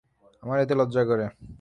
[0.43, 1.25] আমার এতে লজ্জা করে।